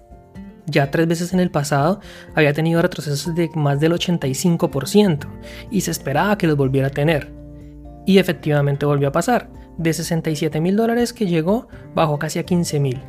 ya 0.66 0.90
tres 0.90 1.06
veces 1.06 1.32
en 1.32 1.40
el 1.40 1.50
pasado 1.50 2.00
había 2.34 2.52
tenido 2.52 2.82
retrocesos 2.82 3.34
de 3.34 3.50
más 3.54 3.80
del 3.80 3.92
85% 3.92 5.26
y 5.70 5.80
se 5.80 5.90
esperaba 5.90 6.36
que 6.38 6.46
los 6.46 6.56
volviera 6.56 6.88
a 6.88 6.90
tener. 6.90 7.32
Y 8.06 8.18
efectivamente 8.18 8.86
volvió 8.86 9.08
a 9.08 9.12
pasar. 9.12 9.50
De 9.78 9.92
67 9.92 10.60
mil 10.60 10.76
dólares 10.76 11.12
que 11.12 11.26
llegó, 11.26 11.68
bajó 11.94 12.18
casi 12.18 12.38
a 12.38 12.44
15 12.44 12.80
mil. 12.80 13.02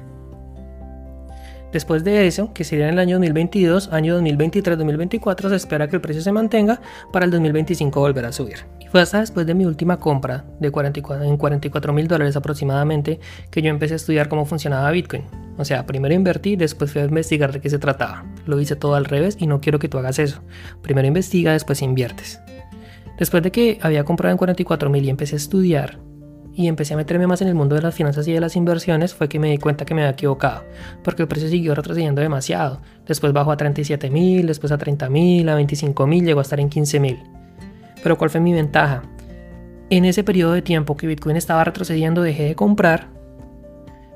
Después 1.71 2.03
de 2.03 2.27
eso, 2.27 2.53
que 2.53 2.63
sería 2.63 2.87
en 2.87 2.93
el 2.93 2.99
año 2.99 3.17
2022, 3.17 3.91
año 3.91 4.19
2023-2024, 4.21 5.49
se 5.49 5.55
espera 5.55 5.87
que 5.87 5.97
el 5.97 6.01
precio 6.01 6.21
se 6.21 6.31
mantenga 6.31 6.79
para 7.11 7.25
el 7.25 7.31
2025 7.31 7.99
volver 7.99 8.25
a 8.25 8.31
subir. 8.31 8.65
Y 8.79 8.87
fue 8.87 9.01
hasta 9.01 9.19
después 9.19 9.45
de 9.45 9.53
mi 9.53 9.65
última 9.65 9.97
compra 9.97 10.45
de 10.59 10.71
44, 10.71 11.25
en 11.25 11.37
44 11.37 11.93
mil 11.93 12.07
dólares 12.07 12.35
aproximadamente 12.37 13.19
que 13.51 13.61
yo 13.61 13.69
empecé 13.69 13.93
a 13.93 13.97
estudiar 13.97 14.29
cómo 14.29 14.45
funcionaba 14.45 14.89
Bitcoin. 14.91 15.23
O 15.57 15.65
sea, 15.65 15.85
primero 15.85 16.13
invertí, 16.13 16.55
después 16.55 16.91
fui 16.91 17.01
a 17.01 17.05
investigar 17.05 17.51
de 17.51 17.59
qué 17.59 17.69
se 17.69 17.79
trataba. 17.79 18.25
Lo 18.45 18.59
hice 18.61 18.75
todo 18.75 18.95
al 18.95 19.05
revés 19.05 19.35
y 19.39 19.47
no 19.47 19.59
quiero 19.59 19.79
que 19.79 19.89
tú 19.89 19.97
hagas 19.97 20.19
eso. 20.19 20.41
Primero 20.81 21.07
investiga, 21.07 21.51
después 21.51 21.81
inviertes. 21.81 22.39
Después 23.17 23.43
de 23.43 23.51
que 23.51 23.79
había 23.81 24.03
comprado 24.03 24.31
en 24.31 24.37
44 24.37 24.89
mil 24.89 25.03
y 25.03 25.09
empecé 25.09 25.35
a 25.35 25.37
estudiar, 25.37 25.99
y 26.57 26.67
empecé 26.67 26.95
a 26.95 26.97
meterme 26.97 27.27
más 27.27 27.39
en 27.43 27.49
el 27.49 27.53
mundo 27.53 27.75
de 27.75 27.83
las 27.83 27.93
finanzas 27.93 28.27
y 28.27 28.33
de 28.33 28.39
las 28.39 28.55
inversiones, 28.55 29.13
fue 29.13 29.29
que 29.29 29.37
me 29.37 29.51
di 29.51 29.59
cuenta 29.59 29.85
que 29.85 29.93
me 29.93 30.01
había 30.01 30.13
equivocado, 30.13 30.63
porque 31.03 31.21
el 31.21 31.27
precio 31.27 31.47
siguió 31.47 31.75
retrocediendo 31.75 32.19
demasiado. 32.19 32.81
Después 33.05 33.31
bajó 33.31 33.51
a 33.51 33.57
37 33.57 34.09
mil, 34.09 34.47
después 34.47 34.71
a 34.71 34.79
30 34.79 35.07
mil, 35.07 35.47
a 35.49 35.55
25 35.55 36.07
mil, 36.07 36.25
llegó 36.25 36.39
a 36.39 36.41
estar 36.41 36.59
en 36.59 36.69
15 36.69 36.99
mil. 36.99 37.19
Pero 38.01 38.17
¿cuál 38.17 38.31
fue 38.31 38.41
mi 38.41 38.53
ventaja? 38.53 39.03
En 39.91 40.03
ese 40.03 40.23
periodo 40.23 40.53
de 40.53 40.63
tiempo 40.63 40.97
que 40.97 41.05
Bitcoin 41.05 41.37
estaba 41.37 41.63
retrocediendo, 41.63 42.23
dejé 42.23 42.45
de 42.45 42.55
comprar, 42.55 43.05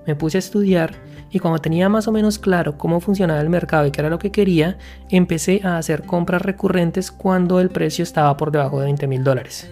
me 0.07 0.15
puse 0.15 0.39
a 0.39 0.39
estudiar 0.39 0.95
y 1.29 1.38
cuando 1.38 1.60
tenía 1.60 1.89
más 1.89 2.07
o 2.07 2.12
menos 2.12 2.39
claro 2.39 2.75
cómo 2.75 3.01
funcionaba 3.01 3.39
el 3.39 3.50
mercado 3.50 3.86
y 3.86 3.91
qué 3.91 4.01
era 4.01 4.10
lo 4.10 4.17
que 4.17 4.31
quería, 4.31 4.79
empecé 5.10 5.62
a 5.63 5.77
hacer 5.77 6.07
compras 6.07 6.41
recurrentes 6.41 7.12
cuando 7.12 7.60
el 7.60 7.69
precio 7.69 8.01
estaba 8.01 8.36
por 8.36 8.51
debajo 8.51 8.79
de 8.79 8.86
20 8.86 9.05
mil 9.05 9.24
dólares 9.24 9.69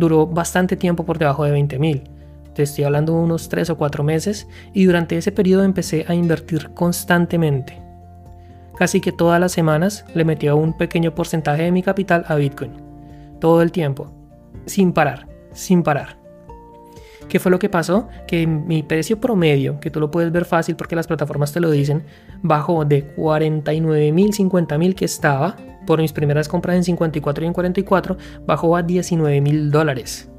duró 0.00 0.26
bastante 0.26 0.76
tiempo 0.76 1.04
por 1.04 1.18
debajo 1.18 1.44
de 1.44 1.52
20 1.52 1.78
mil. 1.78 2.02
Te 2.54 2.64
estoy 2.64 2.84
hablando 2.84 3.14
de 3.14 3.20
unos 3.20 3.48
3 3.48 3.70
o 3.70 3.76
4 3.76 4.02
meses 4.02 4.48
y 4.72 4.84
durante 4.84 5.16
ese 5.16 5.30
periodo 5.30 5.62
empecé 5.62 6.04
a 6.08 6.14
invertir 6.14 6.70
constantemente. 6.70 7.80
Casi 8.76 9.00
que 9.00 9.12
todas 9.12 9.38
las 9.38 9.52
semanas 9.52 10.04
le 10.14 10.24
metía 10.24 10.54
un 10.54 10.76
pequeño 10.76 11.14
porcentaje 11.14 11.62
de 11.62 11.72
mi 11.72 11.82
capital 11.82 12.24
a 12.26 12.34
Bitcoin. 12.34 12.72
Todo 13.38 13.62
el 13.62 13.70
tiempo. 13.70 14.10
Sin 14.66 14.92
parar, 14.92 15.28
sin 15.52 15.82
parar. 15.82 16.18
¿Qué 17.28 17.38
fue 17.38 17.52
lo 17.52 17.60
que 17.60 17.68
pasó? 17.68 18.08
Que 18.26 18.46
mi 18.46 18.82
precio 18.82 19.20
promedio, 19.20 19.78
que 19.78 19.90
tú 19.90 20.00
lo 20.00 20.10
puedes 20.10 20.32
ver 20.32 20.44
fácil 20.44 20.74
porque 20.74 20.96
las 20.96 21.06
plataformas 21.06 21.52
te 21.52 21.60
lo 21.60 21.70
dicen, 21.70 22.02
bajó 22.42 22.84
de 22.84 23.04
49 23.04 24.10
mil, 24.10 24.32
50 24.32 24.78
mil 24.78 24.96
que 24.96 25.04
estaba 25.04 25.56
por 25.86 26.00
mis 26.00 26.12
primeras 26.12 26.48
compras 26.48 26.76
en 26.76 26.84
54 26.84 27.44
y 27.44 27.46
en 27.46 27.52
44, 27.52 28.16
bajó 28.46 28.76
a 28.76 28.82
19 28.82 29.40
mil 29.40 29.70
dólares. 29.70 30.30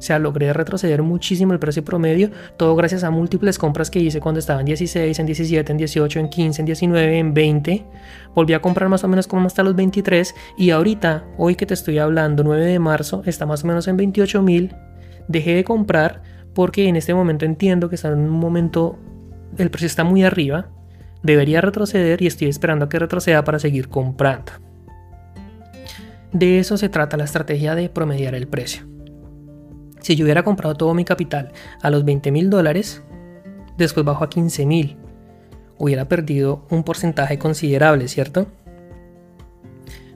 O 0.00 0.02
sea, 0.02 0.18
logré 0.18 0.50
retroceder 0.54 1.02
muchísimo 1.02 1.52
el 1.52 1.58
precio 1.58 1.84
promedio, 1.84 2.30
todo 2.56 2.74
gracias 2.74 3.04
a 3.04 3.10
múltiples 3.10 3.58
compras 3.58 3.90
que 3.90 3.98
hice 3.98 4.18
cuando 4.18 4.38
estaba 4.38 4.60
en 4.60 4.66
16, 4.66 5.18
en 5.18 5.26
17, 5.26 5.72
en 5.72 5.76
18, 5.76 6.20
en 6.20 6.30
15, 6.30 6.62
en 6.62 6.66
19, 6.66 7.18
en 7.18 7.34
20. 7.34 7.86
Volví 8.34 8.54
a 8.54 8.62
comprar 8.62 8.88
más 8.88 9.04
o 9.04 9.08
menos 9.08 9.26
como 9.26 9.46
hasta 9.46 9.62
los 9.62 9.76
23 9.76 10.34
y 10.56 10.70
ahorita, 10.70 11.26
hoy 11.36 11.54
que 11.54 11.66
te 11.66 11.74
estoy 11.74 11.98
hablando, 11.98 12.42
9 12.42 12.64
de 12.64 12.78
marzo, 12.78 13.22
está 13.26 13.44
más 13.44 13.62
o 13.62 13.66
menos 13.66 13.88
en 13.88 13.98
28 13.98 14.40
mil. 14.40 14.74
Dejé 15.28 15.56
de 15.56 15.64
comprar 15.64 16.22
porque 16.54 16.88
en 16.88 16.96
este 16.96 17.12
momento 17.12 17.44
entiendo 17.44 17.90
que 17.90 17.96
está 17.96 18.08
en 18.08 18.20
un 18.20 18.30
momento, 18.30 18.98
el 19.58 19.70
precio 19.70 19.86
está 19.86 20.02
muy 20.02 20.24
arriba, 20.24 20.70
debería 21.22 21.60
retroceder 21.60 22.22
y 22.22 22.26
estoy 22.26 22.48
esperando 22.48 22.86
a 22.86 22.88
que 22.88 22.98
retroceda 22.98 23.44
para 23.44 23.58
seguir 23.58 23.88
comprando. 23.90 24.69
De 26.32 26.58
eso 26.60 26.76
se 26.76 26.88
trata 26.88 27.16
la 27.16 27.24
estrategia 27.24 27.74
de 27.74 27.88
promediar 27.88 28.34
el 28.34 28.46
precio. 28.46 28.86
Si 30.00 30.16
yo 30.16 30.24
hubiera 30.24 30.44
comprado 30.44 30.74
todo 30.74 30.94
mi 30.94 31.04
capital 31.04 31.52
a 31.82 31.90
los 31.90 32.04
20 32.04 32.30
mil 32.30 32.50
dólares, 32.50 33.02
después 33.76 34.06
bajo 34.06 34.24
a 34.24 34.30
15 34.30 34.64
mil, 34.64 34.96
hubiera 35.76 36.06
perdido 36.06 36.66
un 36.70 36.84
porcentaje 36.84 37.38
considerable, 37.38 38.06
¿cierto? 38.06 38.46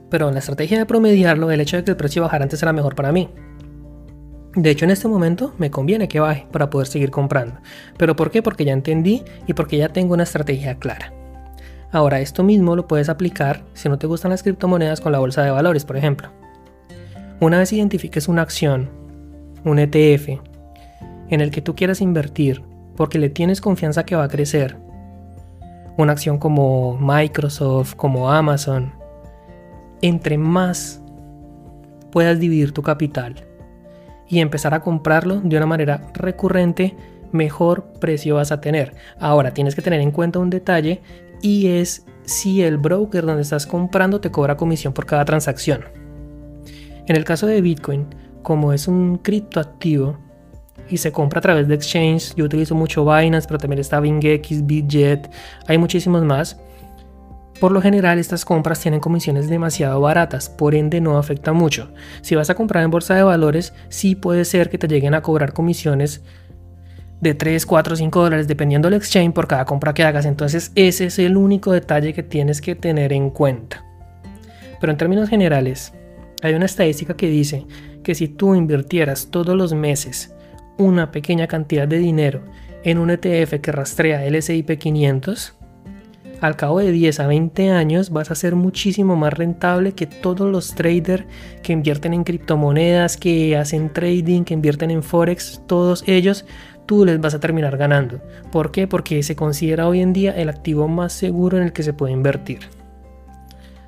Pero 0.09 0.31
la 0.31 0.39
estrategia 0.39 0.77
de 0.77 0.85
promediarlo, 0.85 1.51
el 1.51 1.59
hecho 1.59 1.77
de 1.77 1.83
que 1.83 1.91
el 1.91 1.97
precio 1.97 2.21
bajara 2.21 2.43
antes 2.43 2.61
era 2.63 2.71
mejor 2.71 2.95
para 2.95 3.11
mí. 3.11 3.29
De 4.55 4.69
hecho, 4.69 4.85
en 4.85 4.91
este 4.91 5.09
momento 5.09 5.53
me 5.57 5.69
conviene 5.69 6.07
que 6.07 6.21
baje 6.21 6.47
para 6.51 6.69
poder 6.69 6.87
seguir 6.87 7.11
comprando. 7.11 7.59
¿Pero 7.97 8.15
por 8.15 8.31
qué? 8.31 8.41
Porque 8.41 8.63
ya 8.63 8.71
entendí 8.71 9.23
y 9.47 9.53
porque 9.53 9.77
ya 9.77 9.89
tengo 9.89 10.13
una 10.13 10.23
estrategia 10.23 10.75
clara. 10.75 11.11
Ahora, 11.95 12.19
esto 12.19 12.43
mismo 12.43 12.75
lo 12.75 12.89
puedes 12.89 13.07
aplicar 13.07 13.63
si 13.73 13.87
no 13.87 13.97
te 13.97 14.05
gustan 14.05 14.31
las 14.31 14.43
criptomonedas 14.43 14.99
con 14.99 15.13
la 15.13 15.19
bolsa 15.19 15.43
de 15.43 15.51
valores, 15.51 15.85
por 15.85 15.95
ejemplo. 15.95 16.27
Una 17.39 17.57
vez 17.57 17.71
identifiques 17.71 18.27
una 18.27 18.41
acción, 18.41 18.89
un 19.63 19.79
ETF, 19.79 20.41
en 21.29 21.39
el 21.39 21.51
que 21.51 21.61
tú 21.61 21.73
quieras 21.73 22.01
invertir 22.01 22.61
porque 22.97 23.17
le 23.17 23.29
tienes 23.29 23.61
confianza 23.61 24.05
que 24.05 24.17
va 24.17 24.25
a 24.25 24.27
crecer, 24.27 24.75
una 25.95 26.11
acción 26.11 26.37
como 26.37 26.97
Microsoft, 26.99 27.95
como 27.95 28.29
Amazon, 28.29 28.91
entre 30.01 30.37
más 30.37 31.01
puedas 32.11 32.41
dividir 32.41 32.73
tu 32.73 32.81
capital 32.81 33.35
y 34.27 34.41
empezar 34.41 34.73
a 34.73 34.81
comprarlo 34.81 35.39
de 35.39 35.55
una 35.55 35.65
manera 35.65 36.01
recurrente, 36.13 36.93
mejor 37.31 37.85
precio 38.01 38.35
vas 38.35 38.51
a 38.51 38.59
tener. 38.59 38.95
Ahora 39.17 39.51
tienes 39.51 39.75
que 39.75 39.81
tener 39.81 40.01
en 40.01 40.11
cuenta 40.11 40.39
un 40.39 40.49
detalle 40.49 41.01
y 41.41 41.67
es 41.67 42.05
si 42.23 42.63
el 42.63 42.77
broker 42.77 43.25
donde 43.25 43.43
estás 43.43 43.67
comprando 43.67 44.19
te 44.19 44.31
cobra 44.31 44.57
comisión 44.57 44.93
por 44.93 45.05
cada 45.05 45.25
transacción. 45.25 45.85
En 47.07 47.15
el 47.15 47.23
caso 47.23 47.45
de 47.47 47.61
Bitcoin, 47.61 48.07
como 48.41 48.73
es 48.73 48.87
un 48.87 49.17
criptoactivo 49.17 50.17
y 50.89 50.97
se 50.97 51.11
compra 51.11 51.39
a 51.39 51.41
través 51.41 51.67
de 51.67 51.75
exchange, 51.75 52.33
yo 52.35 52.45
utilizo 52.45 52.75
mucho 52.75 53.05
Binance, 53.05 53.47
pero 53.47 53.59
también 53.59 53.79
está 53.79 53.99
BingX, 53.99 54.65
Bitget, 54.65 55.29
hay 55.67 55.77
muchísimos 55.77 56.23
más. 56.23 56.59
Por 57.59 57.71
lo 57.71 57.81
general 57.81 58.19
estas 58.19 58.43
compras 58.43 58.81
tienen 58.81 58.99
comisiones 58.99 59.47
demasiado 59.47 60.01
baratas, 60.01 60.49
por 60.49 60.75
ende 60.75 60.99
no 60.99 61.17
afecta 61.17 61.53
mucho. 61.53 61.89
Si 62.21 62.35
vas 62.35 62.49
a 62.49 62.55
comprar 62.55 62.83
en 62.83 62.91
bolsa 62.91 63.15
de 63.15 63.23
valores, 63.23 63.73
sí 63.87 64.15
puede 64.15 64.43
ser 64.43 64.69
que 64.69 64.77
te 64.77 64.87
lleguen 64.87 65.13
a 65.13 65.21
cobrar 65.21 65.53
comisiones 65.53 66.21
de 67.25 67.33
3, 67.33 67.65
4, 67.65 67.95
5 67.95 68.21
dólares 68.21 68.47
dependiendo 68.47 68.87
del 68.87 68.99
exchange 68.99 69.33
por 69.33 69.47
cada 69.47 69.65
compra 69.65 69.93
que 69.93 70.03
hagas. 70.03 70.25
Entonces 70.25 70.71
ese 70.75 71.05
es 71.05 71.19
el 71.19 71.35
único 71.35 71.71
detalle 71.71 72.13
que 72.13 72.23
tienes 72.23 72.61
que 72.61 72.75
tener 72.75 73.11
en 73.11 73.31
cuenta. 73.31 73.83
Pero 74.79 74.91
en 74.91 74.97
términos 74.97 75.27
generales, 75.27 75.91
hay 76.43 76.53
una 76.53 76.65
estadística 76.65 77.15
que 77.15 77.27
dice 77.27 77.65
que 78.03 78.13
si 78.13 78.27
tú 78.27 78.53
invirtieras 78.53 79.29
todos 79.31 79.55
los 79.55 79.73
meses 79.73 80.33
una 80.77 81.11
pequeña 81.11 81.47
cantidad 81.47 81.87
de 81.87 81.97
dinero 81.97 82.43
en 82.83 82.99
un 82.99 83.09
ETF 83.09 83.59
que 83.61 83.71
rastrea 83.71 84.23
el 84.25 84.35
S&P 84.35 84.77
500, 84.77 85.55
al 86.41 86.55
cabo 86.55 86.79
de 86.79 86.91
10 86.91 87.19
a 87.21 87.27
20 87.27 87.71
años 87.71 88.11
vas 88.11 88.29
a 88.29 88.35
ser 88.35 88.55
muchísimo 88.55 89.15
más 89.15 89.33
rentable 89.33 89.93
que 89.93 90.05
todos 90.05 90.51
los 90.51 90.75
traders 90.75 91.25
que 91.63 91.73
invierten 91.73 92.13
en 92.13 92.23
criptomonedas, 92.23 93.17
que 93.17 93.57
hacen 93.57 93.91
trading, 93.91 94.43
que 94.43 94.53
invierten 94.53 94.91
en 94.91 95.01
forex, 95.01 95.61
todos 95.65 96.03
ellos 96.07 96.45
tú 96.85 97.05
les 97.05 97.19
vas 97.19 97.33
a 97.33 97.39
terminar 97.39 97.77
ganando. 97.77 98.19
¿Por 98.51 98.71
qué? 98.71 98.87
Porque 98.87 99.23
se 99.23 99.35
considera 99.35 99.87
hoy 99.87 100.01
en 100.01 100.13
día 100.13 100.31
el 100.31 100.49
activo 100.49 100.87
más 100.87 101.13
seguro 101.13 101.57
en 101.57 101.63
el 101.63 101.73
que 101.73 101.83
se 101.83 101.93
puede 101.93 102.13
invertir. 102.13 102.59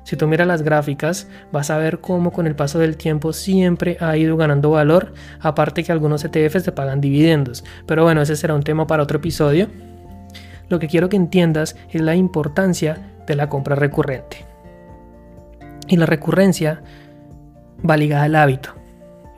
Si 0.04 0.16
tú 0.16 0.26
miras 0.26 0.46
las 0.46 0.62
gráficas, 0.62 1.28
vas 1.52 1.70
a 1.70 1.76
ver 1.76 2.00
cómo 2.00 2.32
con 2.32 2.46
el 2.46 2.56
paso 2.56 2.78
del 2.78 2.96
tiempo 2.96 3.34
siempre 3.34 3.98
ha 4.00 4.16
ido 4.16 4.38
ganando 4.38 4.70
valor, 4.70 5.12
aparte 5.40 5.84
que 5.84 5.92
algunos 5.92 6.24
ETFs 6.24 6.64
te 6.64 6.72
pagan 6.72 7.00
dividendos. 7.00 7.62
Pero 7.86 8.04
bueno, 8.04 8.22
ese 8.22 8.34
será 8.34 8.54
un 8.54 8.62
tema 8.62 8.86
para 8.86 9.02
otro 9.02 9.18
episodio 9.18 9.68
lo 10.68 10.78
que 10.78 10.88
quiero 10.88 11.08
que 11.08 11.16
entiendas 11.16 11.76
es 11.90 12.00
la 12.02 12.14
importancia 12.14 12.98
de 13.26 13.34
la 13.34 13.48
compra 13.48 13.74
recurrente. 13.74 14.44
Y 15.88 15.96
la 15.96 16.06
recurrencia 16.06 16.82
va 17.88 17.96
ligada 17.96 18.24
al 18.24 18.36
hábito. 18.36 18.74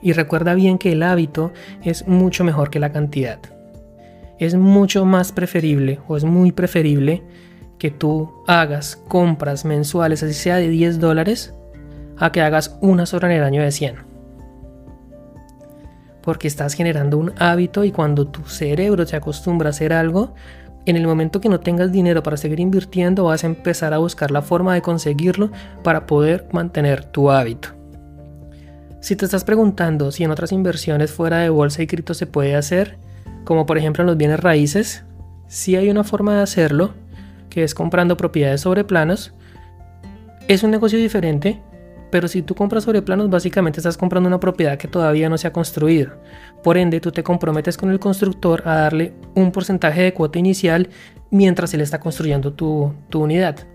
Y 0.01 0.13
recuerda 0.13 0.55
bien 0.55 0.77
que 0.77 0.91
el 0.91 1.03
hábito 1.03 1.53
es 1.83 2.07
mucho 2.07 2.43
mejor 2.43 2.69
que 2.69 2.79
la 2.79 2.91
cantidad. 2.91 3.39
Es 4.41 4.55
mucho 4.55 5.05
más 5.05 5.31
preferible 5.31 5.99
o 6.07 6.17
es 6.17 6.23
muy 6.23 6.51
preferible 6.51 7.21
que 7.77 7.91
tú 7.91 8.31
hagas 8.47 8.95
compras 8.95 9.65
mensuales, 9.65 10.23
así 10.23 10.33
sea 10.33 10.55
de 10.55 10.67
10 10.67 10.99
dólares, 10.99 11.53
a 12.17 12.31
que 12.31 12.41
hagas 12.41 12.75
una 12.81 13.05
sola 13.05 13.27
en 13.27 13.37
el 13.37 13.43
año 13.43 13.61
de 13.61 13.71
100. 13.71 13.97
Porque 16.23 16.47
estás 16.47 16.73
generando 16.73 17.19
un 17.19 17.33
hábito 17.37 17.83
y 17.83 17.91
cuando 17.91 18.25
tu 18.29 18.43
cerebro 18.45 19.05
se 19.05 19.15
acostumbra 19.15 19.67
a 19.67 19.69
hacer 19.69 19.93
algo, 19.93 20.33
en 20.87 20.95
el 20.95 21.05
momento 21.05 21.39
que 21.39 21.47
no 21.47 21.59
tengas 21.59 21.91
dinero 21.91 22.23
para 22.23 22.35
seguir 22.35 22.59
invirtiendo, 22.59 23.25
vas 23.25 23.43
a 23.43 23.47
empezar 23.47 23.93
a 23.93 23.99
buscar 23.99 24.31
la 24.31 24.41
forma 24.41 24.73
de 24.73 24.81
conseguirlo 24.81 25.51
para 25.83 26.07
poder 26.07 26.47
mantener 26.51 27.05
tu 27.05 27.29
hábito. 27.29 27.69
Si 29.01 29.15
te 29.15 29.25
estás 29.25 29.43
preguntando 29.43 30.11
si 30.11 30.23
en 30.23 30.31
otras 30.31 30.51
inversiones 30.51 31.11
fuera 31.11 31.37
de 31.37 31.49
bolsa 31.49 31.83
y 31.83 31.85
cripto 31.85 32.15
se 32.15 32.25
puede 32.25 32.55
hacer, 32.55 32.97
como 33.43 33.65
por 33.65 33.77
ejemplo 33.77 34.03
en 34.03 34.07
los 34.07 34.17
bienes 34.17 34.39
raíces, 34.39 35.03
sí 35.47 35.75
hay 35.75 35.89
una 35.89 36.03
forma 36.03 36.35
de 36.35 36.41
hacerlo, 36.41 36.93
que 37.49 37.63
es 37.63 37.75
comprando 37.75 38.17
propiedades 38.17 38.61
sobre 38.61 38.83
planos. 38.83 39.33
Es 40.47 40.63
un 40.63 40.71
negocio 40.71 40.97
diferente, 40.97 41.61
pero 42.11 42.27
si 42.27 42.41
tú 42.41 42.55
compras 42.55 42.83
sobre 42.83 43.01
planos, 43.01 43.29
básicamente 43.29 43.79
estás 43.79 43.97
comprando 43.97 44.27
una 44.27 44.39
propiedad 44.39 44.77
que 44.77 44.87
todavía 44.87 45.29
no 45.29 45.37
se 45.37 45.47
ha 45.47 45.53
construido. 45.53 46.11
Por 46.61 46.77
ende, 46.77 46.99
tú 46.99 47.11
te 47.11 47.23
comprometes 47.23 47.77
con 47.77 47.89
el 47.89 47.99
constructor 47.99 48.61
a 48.65 48.75
darle 48.75 49.13
un 49.33 49.51
porcentaje 49.51 50.01
de 50.01 50.13
cuota 50.13 50.37
inicial 50.37 50.89
mientras 51.31 51.73
él 51.73 51.81
está 51.81 51.99
construyendo 51.99 52.53
tu, 52.53 52.93
unidad. 53.13 53.67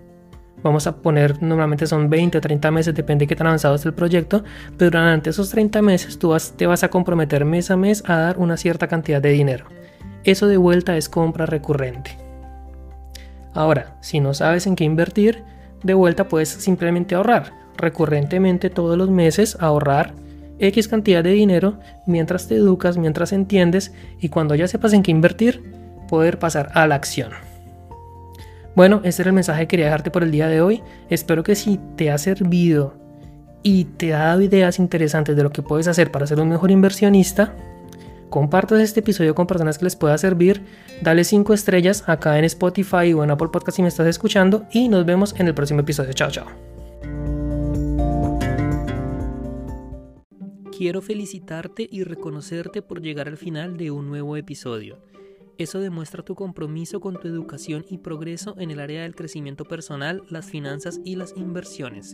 Vamos 0.63 0.87
a 0.87 0.97
poner, 0.97 1.41
normalmente 1.41 1.85
son 1.85 2.09
20 2.09 2.39
o 2.39 2.41
30 2.41 2.71
meses, 2.71 2.95
depende 2.95 3.23
de 3.23 3.27
qué 3.27 3.35
tan 3.35 3.47
avanzado 3.47 3.75
es 3.75 3.85
el 3.85 3.93
proyecto, 3.93 4.43
pero 4.77 4.99
durante 4.99 5.29
esos 5.29 5.49
30 5.51 5.81
meses 5.81 6.17
tú 6.17 6.35
te 6.55 6.65
vas 6.65 6.83
a 6.83 6.89
comprometer 6.89 7.45
mes 7.45 7.69
a 7.69 7.77
mes 7.77 8.03
a 8.07 8.17
dar 8.17 8.37
una 8.37 8.57
cierta 8.57 8.87
cantidad 8.87 9.21
de 9.21 9.29
dinero. 9.29 9.65
Eso 10.23 10.47
de 10.47 10.57
vuelta 10.57 10.97
es 10.97 11.09
compra 11.09 11.45
recurrente. 11.45 12.17
Ahora, 13.53 13.97
si 14.01 14.19
no 14.19 14.33
sabes 14.33 14.67
en 14.67 14.75
qué 14.75 14.83
invertir, 14.83 15.43
de 15.83 15.93
vuelta 15.93 16.27
puedes 16.27 16.49
simplemente 16.49 17.15
ahorrar 17.15 17.53
recurrentemente 17.77 18.69
todos 18.69 18.97
los 18.97 19.09
meses 19.09 19.57
ahorrar 19.59 20.13
X 20.59 20.87
cantidad 20.87 21.23
de 21.23 21.31
dinero 21.31 21.79
mientras 22.07 22.47
te 22.47 22.55
educas, 22.55 22.97
mientras 22.97 23.31
entiendes 23.31 23.93
y 24.19 24.29
cuando 24.29 24.55
ya 24.55 24.67
sepas 24.67 24.93
en 24.93 25.03
qué 25.03 25.11
invertir, 25.11 25.63
poder 26.09 26.39
pasar 26.39 26.71
a 26.73 26.87
la 26.87 26.95
acción. 26.95 27.31
Bueno, 28.77 29.01
este 29.03 29.23
era 29.23 29.29
el 29.29 29.33
mensaje 29.33 29.61
que 29.61 29.69
quería 29.69 29.85
dejarte 29.85 30.11
por 30.11 30.21
el 30.21 30.29
día 30.29 30.47
de 30.47 30.61
hoy. 30.61 30.83
Espero 31.09 31.41
que 31.41 31.55
si 31.55 31.79
te 31.95 32.11
ha 32.11 32.17
servido 32.19 32.93
y 33.63 33.85
te 33.85 34.13
ha 34.13 34.25
dado 34.25 34.43
ideas 34.43 34.77
interesantes 34.77 35.35
de 35.35 35.41
lo 35.41 35.49
que 35.49 35.63
puedes 35.63 35.87
hacer 35.87 36.11
para 36.11 36.27
ser 36.27 36.39
un 36.39 36.49
mejor 36.49 36.69
inversionista, 36.69 37.55
compartas 38.29 38.79
este 38.81 38.99
episodio 38.99 39.33
con 39.33 39.47
personas 39.47 39.79
que 39.79 39.85
les 39.85 39.95
pueda 39.95 40.15
servir, 40.19 40.61
dale 41.01 41.23
5 41.23 41.55
estrellas 41.55 42.07
acá 42.07 42.37
en 42.37 42.45
Spotify 42.45 43.13
o 43.13 43.23
en 43.23 43.31
Apple 43.31 43.47
Podcast 43.51 43.77
si 43.77 43.81
me 43.81 43.87
estás 43.87 44.05
escuchando 44.05 44.67
y 44.71 44.89
nos 44.89 45.07
vemos 45.07 45.33
en 45.39 45.47
el 45.47 45.55
próximo 45.55 45.79
episodio. 45.79 46.13
Chao, 46.13 46.29
chao. 46.29 46.45
Quiero 50.77 51.01
felicitarte 51.01 51.89
y 51.91 52.03
reconocerte 52.03 52.83
por 52.83 53.01
llegar 53.01 53.27
al 53.27 53.37
final 53.37 53.75
de 53.75 53.89
un 53.89 54.07
nuevo 54.07 54.37
episodio. 54.37 54.99
Eso 55.57 55.79
demuestra 55.79 56.23
tu 56.23 56.35
compromiso 56.35 56.99
con 56.99 57.19
tu 57.19 57.27
educación 57.27 57.83
y 57.89 57.97
progreso 57.97 58.53
en 58.59 58.69
el 58.69 58.79
área 58.79 59.01
del 59.01 59.15
crecimiento 59.15 59.65
personal, 59.65 60.23
las 60.29 60.45
finanzas 60.45 61.01
y 61.03 61.15
las 61.15 61.35
inversiones. 61.35 62.13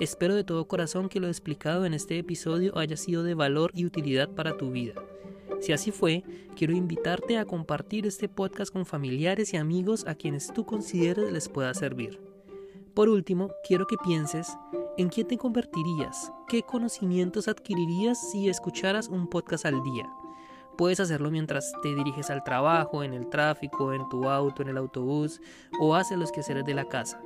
Espero 0.00 0.34
de 0.34 0.42
todo 0.42 0.66
corazón 0.66 1.08
que 1.08 1.20
lo 1.20 1.28
explicado 1.28 1.86
en 1.86 1.94
este 1.94 2.18
episodio 2.18 2.76
haya 2.76 2.96
sido 2.96 3.22
de 3.22 3.34
valor 3.34 3.70
y 3.74 3.86
utilidad 3.86 4.28
para 4.30 4.56
tu 4.56 4.72
vida. 4.72 4.94
Si 5.60 5.72
así 5.72 5.92
fue, 5.92 6.24
quiero 6.56 6.74
invitarte 6.74 7.38
a 7.38 7.44
compartir 7.44 8.06
este 8.06 8.28
podcast 8.28 8.72
con 8.72 8.84
familiares 8.84 9.54
y 9.54 9.56
amigos 9.56 10.04
a 10.08 10.16
quienes 10.16 10.52
tú 10.52 10.64
consideres 10.64 11.30
les 11.30 11.48
pueda 11.48 11.72
servir. 11.74 12.18
Por 12.94 13.08
último, 13.08 13.52
quiero 13.68 13.86
que 13.86 13.98
pienses 13.98 14.56
en 14.98 15.10
quién 15.10 15.28
te 15.28 15.38
convertirías, 15.38 16.32
qué 16.48 16.62
conocimientos 16.62 17.46
adquirirías 17.46 18.32
si 18.32 18.48
escucharas 18.48 19.08
un 19.08 19.28
podcast 19.28 19.64
al 19.64 19.80
día. 19.84 20.10
Puedes 20.76 21.00
hacerlo 21.00 21.30
mientras 21.30 21.72
te 21.82 21.94
diriges 21.94 22.30
al 22.30 22.42
trabajo, 22.42 23.02
en 23.02 23.12
el 23.14 23.28
tráfico, 23.28 23.92
en 23.92 24.08
tu 24.08 24.28
auto, 24.28 24.62
en 24.62 24.68
el 24.68 24.76
autobús 24.76 25.40
o 25.80 25.94
haces 25.94 26.18
los 26.18 26.32
quehaceres 26.32 26.64
de 26.64 26.74
la 26.74 26.86
casa. 26.86 27.20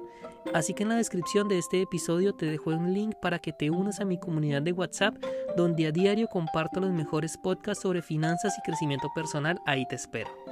Así 0.52 0.74
que 0.74 0.82
en 0.82 0.90
la 0.90 0.96
descripción 0.96 1.48
de 1.48 1.58
este 1.58 1.80
episodio 1.80 2.34
te 2.34 2.46
dejo 2.46 2.70
un 2.70 2.92
link 2.92 3.14
para 3.20 3.38
que 3.38 3.52
te 3.52 3.70
unas 3.70 4.00
a 4.00 4.04
mi 4.04 4.18
comunidad 4.18 4.62
de 4.62 4.72
WhatsApp 4.72 5.16
donde 5.56 5.86
a 5.86 5.92
diario 5.92 6.28
comparto 6.28 6.80
los 6.80 6.90
mejores 6.90 7.38
podcasts 7.38 7.82
sobre 7.82 8.02
finanzas 8.02 8.54
y 8.58 8.62
crecimiento 8.62 9.08
personal. 9.14 9.58
Ahí 9.64 9.86
te 9.88 9.94
espero. 9.94 10.43